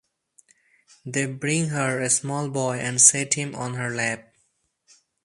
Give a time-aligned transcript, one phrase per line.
[1.05, 4.33] They bring her a small boy and set him on her lap.